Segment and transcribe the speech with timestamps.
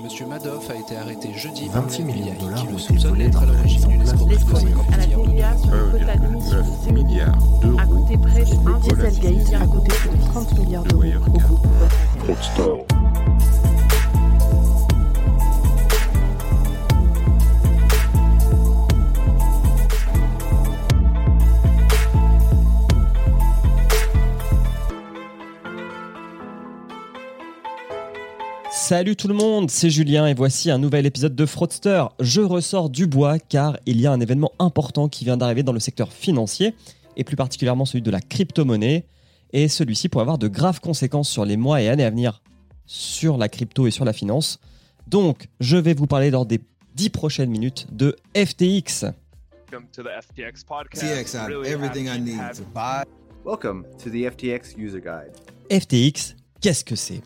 [0.00, 3.26] Monsieur Madoff a été arrêté jeudi 26 par le millions de dollars ont été volés
[3.26, 7.38] à par à la CIA sur le quota de 6 milliards
[7.78, 11.02] a coûté près de Dieselgate a coûté plus de 30 milliards d'euros.
[11.26, 13.07] Au groupe.
[28.88, 32.04] Salut tout le monde, c'est Julien et voici un nouvel épisode de Fraudster.
[32.20, 35.74] Je ressors du bois car il y a un événement important qui vient d'arriver dans
[35.74, 36.74] le secteur financier
[37.14, 39.04] et plus particulièrement celui de la crypto-monnaie.
[39.52, 42.40] Et celui-ci pourrait avoir de graves conséquences sur les mois et années à venir
[42.86, 44.58] sur la crypto et sur la finance.
[45.06, 46.58] Donc, je vais vous parler lors des
[46.94, 49.04] 10 prochaines minutes de FTX.
[49.70, 51.04] Welcome to the FTX podcast.
[51.04, 53.04] FTX Really everything I need to buy.
[53.44, 55.32] Welcome to the FTX user guide.
[55.70, 57.20] FTX, qu'est-ce que c'est?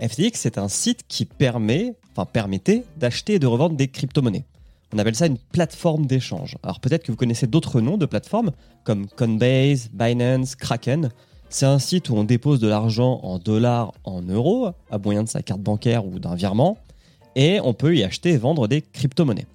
[0.00, 4.44] FTX, c'est un site qui permet, enfin permettait d'acheter et de revendre des crypto-monnaies.
[4.92, 6.56] On appelle ça une plateforme d'échange.
[6.62, 8.50] Alors peut-être que vous connaissez d'autres noms de plateformes
[8.82, 11.10] comme Coinbase, Binance, Kraken.
[11.48, 15.28] C'est un site où on dépose de l'argent en dollars, en euros, à moyen de
[15.28, 16.78] sa carte bancaire ou d'un virement,
[17.36, 19.46] et on peut y acheter et vendre des crypto-monnaies.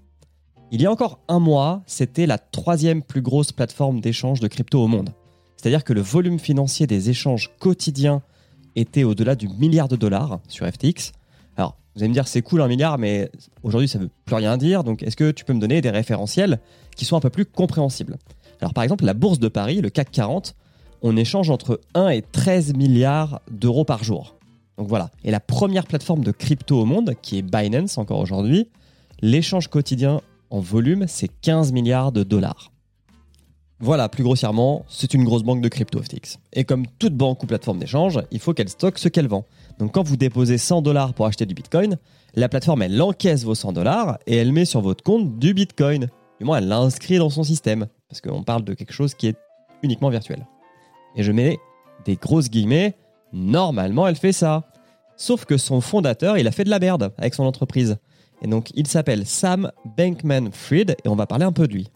[0.72, 4.82] Il y a encore un mois, c'était la troisième plus grosse plateforme d'échange de crypto
[4.82, 5.12] au monde.
[5.58, 8.22] C'est-à-dire que le volume financier des échanges quotidiens
[8.76, 11.12] était au-delà du milliard de dollars sur FTX.
[11.58, 13.32] Alors, vous allez me dire, c'est cool un milliard, mais
[13.64, 14.84] aujourd'hui, ça ne veut plus rien dire.
[14.84, 16.60] Donc, est-ce que tu peux me donner des référentiels
[16.96, 18.18] qui sont un peu plus compréhensibles?
[18.62, 20.56] Alors, par exemple, la bourse de Paris, le CAC 40,
[21.02, 24.36] on échange entre 1 et 13 milliards d'euros par jour.
[24.78, 25.12] Donc voilà.
[25.24, 28.70] Et la première plateforme de crypto au monde, qui est Binance encore aujourd'hui,
[29.22, 32.72] l'échange quotidien en volume, c'est 15 milliards de dollars.
[33.82, 36.40] Voilà, plus grossièrement, c'est une grosse banque de crypto FTX.
[36.54, 39.46] Et comme toute banque ou plateforme d'échange, il faut qu'elle stocke ce qu'elle vend.
[39.80, 41.98] Donc quand vous déposez 100 dollars pour acheter du Bitcoin,
[42.36, 46.08] la plateforme elle encaisse vos 100 dollars et elle met sur votre compte du Bitcoin.
[46.40, 47.88] Du moins, elle l'inscrit dans son système.
[48.08, 49.38] Parce qu'on parle de quelque chose qui est
[49.84, 50.48] uniquement virtuel.
[51.18, 51.60] Et je mets
[52.06, 52.96] des grosses guillemets,
[53.34, 54.64] normalement elle fait ça.
[55.18, 57.98] Sauf que son fondateur, il a fait de la merde avec son entreprise.
[58.42, 61.90] Et donc il s'appelle Sam Bankman-Fried et on va parler un peu de lui.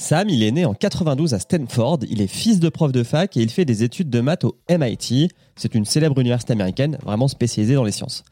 [0.00, 3.36] Sam, il est né en 92 à Stanford, il est fils de prof de fac
[3.36, 5.28] et il fait des études de maths au MIT.
[5.56, 8.24] C'est une célèbre université américaine vraiment spécialisée dans les sciences.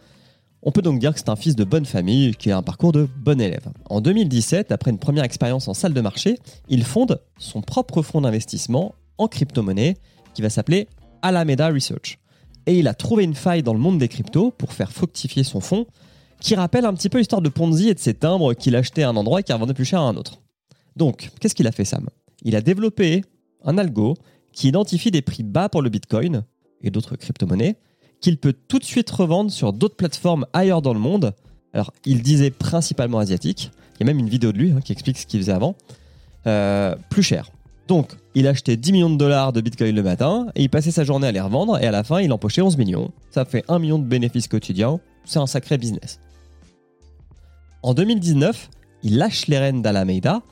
[0.63, 2.93] On peut donc dire que c'est un fils de bonne famille qui a un parcours
[2.93, 3.69] de bon élève.
[3.91, 6.39] En 2017, après une première expérience en salle de marché,
[6.71, 9.99] il fonde son propre fonds d'investissement en crypto-monnaie
[10.33, 10.89] qui va s'appeler
[11.21, 12.19] Alameda Research.
[12.65, 15.61] Et il a trouvé une faille dans le monde des cryptos pour faire fructifier son
[15.61, 15.87] fonds
[16.41, 19.11] qui rappelle un petit peu l'histoire de Ponzi et de ses timbres qu'il achetait à
[19.11, 20.41] un endroit et qu'il revendait plus cher à un autre.
[20.99, 22.09] Donc, qu'est-ce qu'il a fait Sam?
[22.43, 23.25] Il a développé
[23.65, 24.15] un algo
[24.53, 26.43] qui identifie des prix bas pour le Bitcoin
[26.83, 27.77] et d'autres crypto-monnaies
[28.21, 31.35] qu'il peut tout de suite revendre sur d'autres plateformes ailleurs dans le monde.
[31.73, 33.71] Alors, il disait principalement asiatique.
[33.95, 35.77] Il y a même une vidéo de lui hein, qui explique ce qu'il faisait avant.
[36.49, 37.53] Euh, plus cher.
[37.87, 41.05] Donc, il achetait 10 millions de dollars de Bitcoin le matin et il passait sa
[41.05, 43.13] journée à les revendre et à la fin, il empochait 11 millions.
[43.31, 44.99] Ça fait 1 million de bénéfices quotidiens.
[45.25, 46.19] C'est un sacré business.
[47.85, 48.69] En 2019,
[49.05, 50.43] il lâche les rênes d'Alameda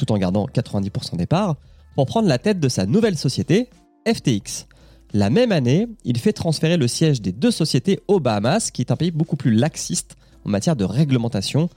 [0.00, 1.56] tout en gardant 90% des parts,
[1.94, 3.68] pour prendre la tête de sa nouvelle société,
[4.08, 4.66] FTX.
[5.12, 8.92] La même année, il fait transférer le siège des deux sociétés aux Bahamas, qui est
[8.92, 10.16] un pays beaucoup plus laxiste
[10.46, 11.68] en matière de réglementation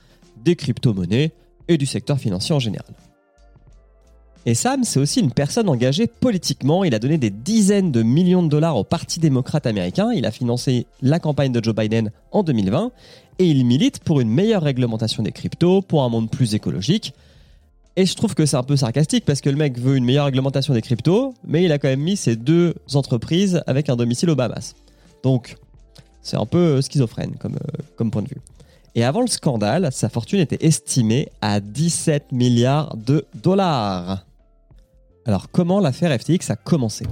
[0.43, 1.33] des crypto-monnaies
[1.67, 2.93] et du secteur financier en général.
[4.45, 6.83] Et Sam, c'est aussi une personne engagée politiquement.
[6.83, 10.11] Il a donné des dizaines de millions de dollars au Parti démocrate américain.
[10.13, 12.91] Il a financé la campagne de Joe Biden en 2020.
[13.39, 17.13] Et il milite pour une meilleure réglementation des cryptos, pour un monde plus écologique.
[17.95, 20.25] Et je trouve que c'est un peu sarcastique parce que le mec veut une meilleure
[20.25, 24.31] réglementation des cryptos, mais il a quand même mis ses deux entreprises avec un domicile
[24.31, 24.73] aux Bahamas.
[25.21, 25.57] Donc,
[26.23, 28.41] c'est un peu schizophrène comme, euh, comme point de vue.
[28.95, 34.25] Et avant le scandale, sa fortune était estimée à 17 milliards de dollars.
[35.25, 37.05] Alors, comment l'affaire FTX a commencé?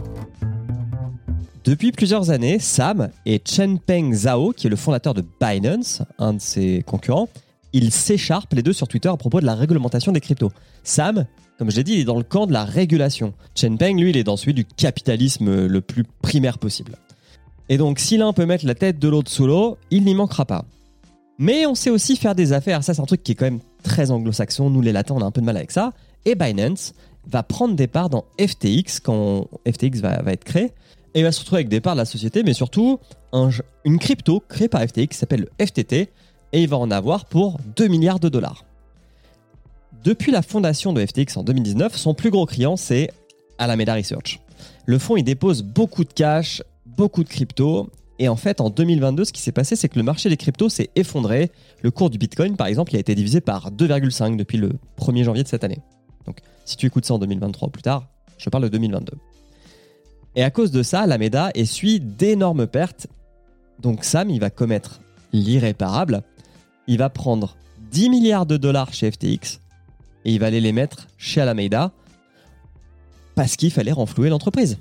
[1.64, 6.42] Depuis plusieurs années, Sam et Chenpeng Zhao, qui est le fondateur de Binance, un de
[6.42, 7.30] ses concurrents,
[7.74, 10.52] ils s'écharpent les deux sur Twitter à propos de la réglementation des cryptos.
[10.84, 11.26] Sam,
[11.58, 13.34] comme je l'ai dit, il est dans le camp de la régulation.
[13.56, 16.94] Chen Peng, lui, il est dans celui du capitalisme le plus primaire possible.
[17.70, 20.46] Et donc, si l'un peut mettre la tête de l'autre sous l'eau, il n'y manquera
[20.46, 20.66] pas.
[21.38, 22.84] Mais on sait aussi faire des affaires.
[22.84, 24.70] Ça, c'est un truc qui est quand même très anglo-saxon.
[24.70, 25.94] Nous, les latins, on a un peu de mal avec ça.
[26.26, 26.94] Et Binance
[27.28, 30.72] va prendre des parts dans FTX quand FTX va, être créé.
[31.14, 33.00] Et il va se retrouver avec des parts de la société, mais surtout
[33.34, 33.50] un-
[33.86, 36.10] une crypto créée par FTX qui s'appelle le FTT.
[36.54, 38.66] Et il va en avoir pour 2 milliards de dollars.
[40.04, 43.12] Depuis la fondation de FTX en 2019, son plus gros client, c'est
[43.58, 44.40] Alameda Research.
[44.86, 47.90] Le fonds, il dépose beaucoup de cash, beaucoup de crypto.
[48.20, 50.70] Et en fait, en 2022, ce qui s'est passé, c'est que le marché des cryptos
[50.70, 51.52] s'est effondré.
[51.82, 55.24] Le cours du Bitcoin, par exemple, il a été divisé par 2,5 depuis le 1er
[55.24, 55.80] janvier de cette année.
[56.26, 58.08] Donc, si tu écoutes ça en 2023 ou plus tard,
[58.38, 59.14] je parle de 2022.
[60.36, 63.08] Et à cause de ça, Alameda essuie d'énormes pertes.
[63.80, 65.02] Donc Sam, il va commettre
[65.34, 66.24] l'irréparable.
[66.88, 67.56] Il va prendre
[67.92, 69.60] 10 milliards de dollars chez FTX
[70.26, 71.92] et il va aller les mettre chez Alameda
[73.36, 74.78] parce qu'il fallait renflouer l'entreprise.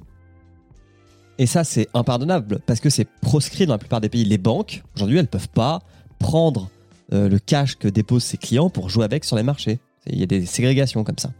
[1.38, 4.24] Et ça, c'est impardonnable parce que c'est proscrit dans la plupart des pays.
[4.24, 5.80] Les banques, aujourd'hui, elles ne peuvent pas
[6.18, 6.68] prendre
[7.12, 9.78] euh, le cash que déposent ses clients pour jouer avec sur les marchés.
[10.06, 11.32] Il y a des ségrégations comme ça.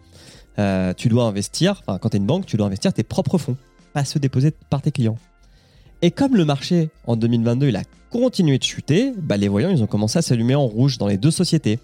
[0.59, 3.39] Euh, tu dois investir, enfin, quand tu es une banque, tu dois investir tes propres
[3.39, 3.57] fonds,
[3.93, 5.19] pas ceux déposés par tes clients.
[6.03, 9.83] Et comme le marché en 2022 il a continué de chuter, bah, les voyants ils
[9.83, 11.79] ont commencé à s'allumer en rouge dans les deux sociétés.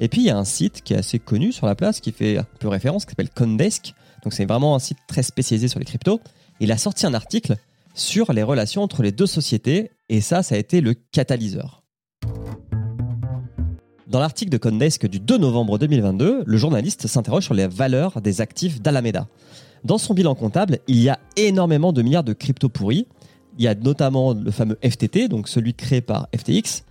[0.00, 2.12] Et puis il y a un site qui est assez connu sur la place qui
[2.12, 3.94] fait un peu référence, qui s'appelle Condesk.
[4.24, 6.20] Donc c'est vraiment un site très spécialisé sur les cryptos.
[6.60, 7.56] Il a sorti un article
[7.94, 11.82] sur les relations entre les deux sociétés et ça, ça a été le catalyseur.
[14.06, 18.40] Dans l'article de Condesk du 2 novembre 2022, le journaliste s'interroge sur les valeurs des
[18.40, 19.26] actifs d'Alameda.
[19.84, 23.06] Dans son bilan comptable, il y a énormément de milliards de cryptos pourris.
[23.58, 26.84] Il y a notamment le fameux FTT, donc celui créé par FTX.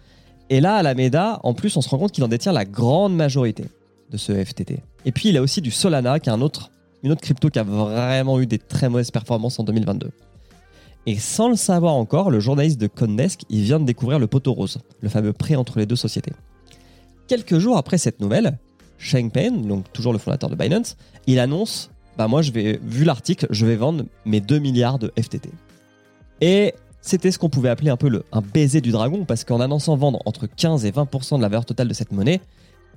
[0.49, 3.65] Et là, Alameda, en plus, on se rend compte qu'il en détient la grande majorité
[4.11, 4.79] de ce FTT.
[5.05, 6.71] Et puis, il a aussi du Solana, qui est un autre,
[7.03, 10.11] une autre crypto qui a vraiment eu des très mauvaises performances en 2022.
[11.07, 14.53] Et sans le savoir encore, le journaliste de Condesk, il vient de découvrir le poteau
[14.53, 16.33] rose, le fameux prêt entre les deux sociétés.
[17.27, 18.59] Quelques jours après cette nouvelle,
[18.99, 23.03] Sheng Pen, donc toujours le fondateur de Binance, il annonce bah moi je vais vu
[23.03, 25.49] l'article, je vais vendre mes 2 milliards de FTT.
[26.41, 29.95] Et c'était ce qu'on pouvait appeler un peu un baiser du dragon parce qu'en annonçant
[29.95, 32.41] vendre entre 15 et 20% de la valeur totale de cette monnaie,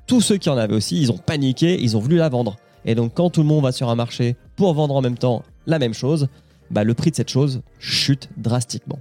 [0.06, 2.56] tous ceux qui en avaient aussi, ils ont paniqué, ils ont voulu la vendre.
[2.85, 5.43] Et donc quand tout le monde va sur un marché pour vendre en même temps
[5.67, 6.29] la même chose,
[6.70, 8.99] bah le prix de cette chose chute drastiquement.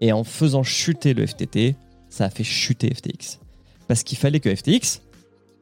[0.00, 1.74] Et en faisant chuter le FTT,
[2.08, 3.40] ça a fait chuter FTX.
[3.88, 5.00] Parce qu'il fallait que FTX,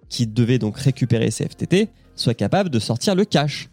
[0.08, 3.68] qui devait donc récupérer ses FTT, soit capable de sortir le cash.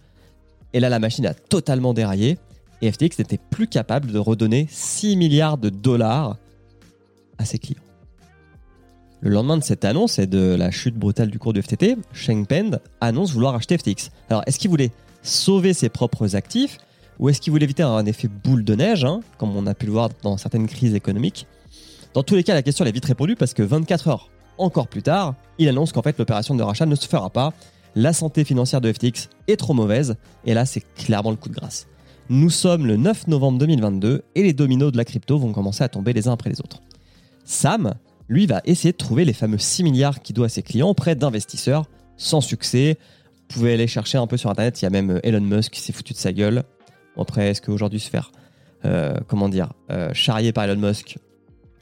[0.74, 2.38] Et là, la machine a totalement déraillé
[2.82, 6.38] et FTX n'était plus capable de redonner 6 milliards de dollars
[7.38, 7.82] à ses clients.
[9.22, 12.46] Le lendemain de cette annonce et de la chute brutale du cours du FTT, Sheng
[12.46, 14.12] Peng annonce vouloir acheter FTX.
[14.30, 14.92] Alors, est-ce qu'il voulait
[15.22, 16.78] sauver ses propres actifs
[17.20, 19.86] ou est-ce qu'il voulait éviter un effet boule de neige, hein, comme on a pu
[19.86, 21.48] le voir dans certaines crises économiques?
[22.14, 25.04] Dans tous les cas, la question est vite répondue parce que 24 heures encore plus
[25.04, 27.54] tard, il annonce qu'en fait l'opération de rachat ne se fera pas.
[27.96, 30.16] La santé financière de FTX est trop mauvaise
[30.46, 31.88] et là c'est clairement le coup de grâce.
[32.30, 35.90] Nous sommes le 9 novembre 2022 et les dominos de la crypto vont commencer à
[35.90, 36.82] tomber les uns après les autres.
[37.44, 37.96] Sam,
[38.30, 41.16] lui, va essayer de trouver les fameux 6 milliards qu'il doit à ses clients auprès
[41.16, 41.86] d'investisseurs
[42.16, 42.98] sans succès.
[43.36, 45.82] Vous pouvez aller chercher un peu sur internet, il y a même Elon Musk qui
[45.82, 46.64] s'est foutu de sa gueule.
[47.18, 48.32] Après, est-ce qu'aujourd'hui se faire,
[48.86, 51.18] euh, comment dire, euh, charrier par Elon Musk,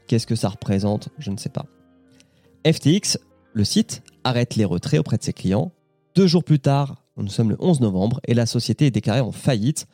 [0.08, 1.08] qu'est-ce que ça représente?
[1.18, 1.66] Je ne sais pas.
[2.66, 3.18] FTX,
[3.52, 5.70] le site, arrête les retraits auprès de ses clients.
[6.16, 9.32] Deux jours plus tard, nous sommes le 11 novembre, et la société est déclarée en
[9.32, 9.86] faillite.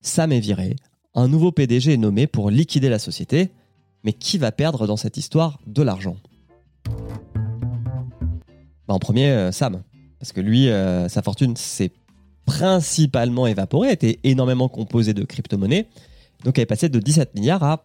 [0.00, 0.76] Sam est viré.
[1.14, 3.50] Un nouveau PDG est nommé pour liquider la société.
[4.04, 6.16] Mais qui va perdre dans cette histoire de l'argent?
[8.86, 9.82] Bah, En premier, euh, Sam.
[10.20, 11.92] Parce que lui, euh, sa fortune s'est
[12.46, 15.86] principalement évaporée, était énormément composée de crypto-monnaies.
[16.44, 17.84] Donc elle est passée de 17 milliards à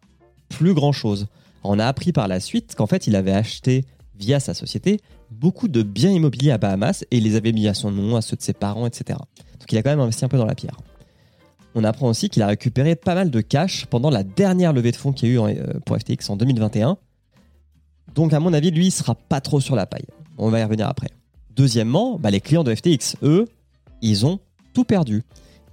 [0.49, 1.27] plus grand-chose.
[1.63, 4.99] On a appris par la suite qu'en fait, il avait acheté via sa société
[5.31, 8.21] beaucoup de biens immobiliers à Bahamas et il les avait mis à son nom, à
[8.21, 9.19] ceux de ses parents, etc.
[9.59, 10.77] Donc il a quand même investi un peu dans la pierre.
[11.75, 14.95] On apprend aussi qu'il a récupéré pas mal de cash pendant la dernière levée de
[14.95, 16.97] fonds qu'il y a eu euh, pour FTX en 2021.
[18.13, 20.05] Donc à mon avis, lui, il sera pas trop sur la paille.
[20.37, 21.09] On va y revenir après.
[21.55, 23.47] Deuxièmement, bah, les clients de FTX, eux,
[24.01, 24.39] ils ont
[24.73, 25.23] tout perdu.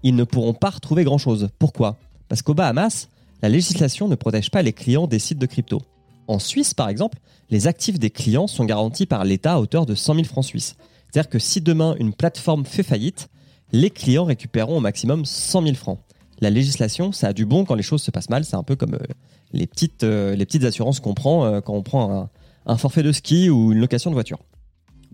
[0.03, 1.49] Ils ne pourront pas retrouver grand-chose.
[1.59, 1.97] Pourquoi?
[2.29, 3.09] Parce qu'au Bahamas,
[3.43, 5.83] la législation ne protège pas les clients des sites de crypto.
[6.29, 7.19] En Suisse, par exemple,
[7.51, 10.77] les actifs des clients sont garantis par l'État à hauteur de 100 000 francs suisses.
[11.11, 13.29] C'est-à-dire que si demain une plateforme fait faillite,
[13.73, 15.99] les clients récupéreront au maximum 100 000 francs.
[16.41, 18.45] La législation, ça a du bon quand les choses se passent mal.
[18.45, 19.15] C'est un peu comme euh,
[19.53, 22.31] les, petites, euh, les petites assurances qu'on prend euh, quand on prend un,
[22.67, 24.39] un forfait de ski ou une location de voiture.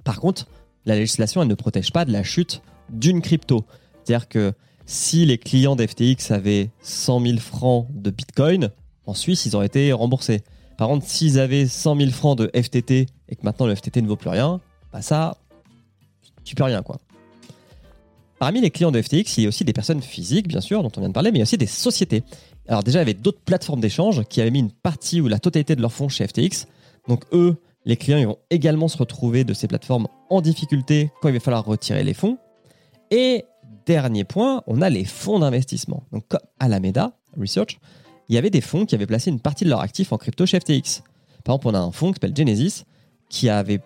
[0.04, 0.46] Par contre,
[0.84, 3.64] la législation elle ne protège pas de la chute d'une crypto.
[4.04, 4.52] C'est-à-dire que
[4.86, 8.70] si les clients d'FTX avaient 100 000 francs de Bitcoin,
[9.04, 10.42] en Suisse, ils auraient été remboursés.
[10.78, 14.06] Par contre, s'ils avaient 100 000 francs de FTT et que maintenant le FTT ne
[14.06, 14.60] vaut plus rien,
[14.92, 15.38] bah ça,
[16.44, 16.98] tu peux rien quoi.
[18.38, 20.90] Parmi les clients de FTX, il y a aussi des personnes physiques, bien sûr, dont
[20.96, 22.22] on vient de parler, mais aussi des sociétés.
[22.68, 25.38] Alors déjà, il y avait d'autres plateformes d'échange qui avaient mis une partie ou la
[25.38, 26.66] totalité de leurs fonds chez FTX.
[27.08, 31.28] Donc eux, les clients, ils vont également se retrouver de ces plateformes en difficulté quand
[31.28, 32.36] il va falloir retirer les fonds.
[33.10, 33.44] Et
[33.86, 36.02] dernier point, on a les fonds d'investissement.
[36.12, 37.78] Donc comme Alameda Research,
[38.28, 40.44] il y avait des fonds qui avaient placé une partie de leurs actifs en crypto
[40.44, 41.02] chez FTX.
[41.44, 42.84] Par exemple, on a un fonds qui s'appelle Genesis
[43.30, 43.80] qui avait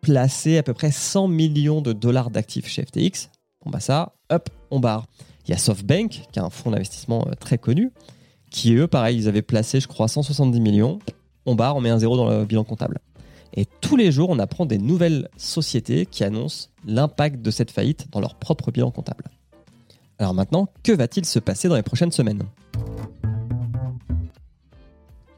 [0.00, 3.30] placé à peu près 100 millions de dollars d'actifs chez FTX
[3.68, 5.04] Bon bah ça, hop, on barre.
[5.44, 7.92] Il y a SoftBank, qui est un fonds d'investissement euh, très connu,
[8.50, 11.00] qui eux, pareil, ils avaient placé, je crois, 170 millions.
[11.44, 12.98] On barre, on met un zéro dans le bilan comptable.
[13.52, 18.06] Et tous les jours, on apprend des nouvelles sociétés qui annoncent l'impact de cette faillite
[18.10, 19.24] dans leur propre bilan comptable.
[20.18, 22.44] Alors maintenant, que va-t-il se passer dans les prochaines semaines?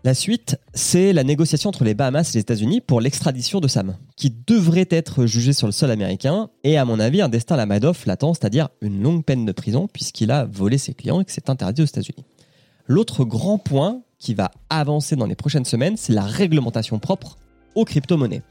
[0.02, 3.96] La suite, c'est la négociation entre les Bahamas et les États-Unis pour l'extradition de Sam,
[4.16, 7.58] qui devrait être jugé sur le sol américain et à mon avis un destin à
[7.58, 11.24] la Madoff l'attend, c'est-à-dire une longue peine de prison puisqu'il a volé ses clients et
[11.26, 12.24] que c'est interdit aux États-Unis.
[12.86, 17.36] L'autre grand point qui va avancer dans les prochaines semaines, c'est la réglementation propre
[17.74, 18.42] aux crypto-monnaies.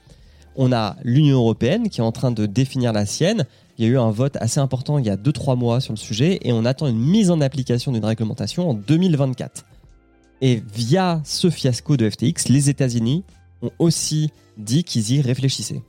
[0.55, 3.45] On a l'Union européenne qui est en train de définir la sienne.
[3.77, 5.97] Il y a eu un vote assez important il y a 2-3 mois sur le
[5.97, 9.65] sujet et on attend une mise en application d'une réglementation en 2024.
[10.41, 13.23] Et via ce fiasco de FTX, les États-Unis
[13.61, 15.81] ont aussi dit qu'ils y réfléchissaient.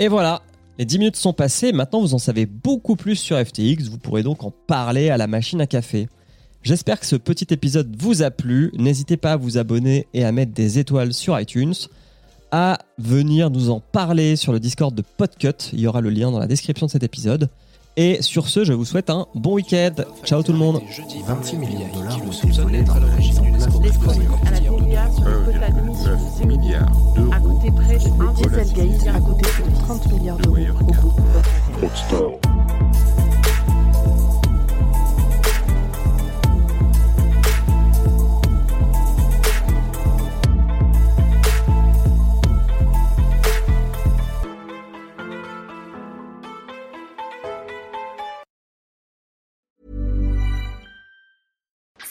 [0.00, 0.42] Et voilà,
[0.78, 4.22] les 10 minutes sont passées, maintenant vous en savez beaucoup plus sur FTX, vous pourrez
[4.22, 6.08] donc en parler à la machine à café.
[6.62, 10.32] J'espère que ce petit épisode vous a plu, n'hésitez pas à vous abonner et à
[10.32, 11.74] mettre des étoiles sur iTunes,
[12.50, 16.30] à venir nous en parler sur le Discord de Podcut, il y aura le lien
[16.30, 17.48] dans la description de cet épisode.
[18.00, 19.90] Et sur ce, je vous souhaite un bon week-end.
[20.22, 20.80] Ciao tout le monde.
[21.26, 23.18] 26 millions de dollars à la
[23.88, 24.26] escroquerie.
[24.46, 26.92] À la TVA sur le quota d'émission de 6 milliards
[27.32, 30.56] a coûté près d'un Dieselgate a coûté plus de 30 milliards d'euros.
[30.80, 32.57] au groupe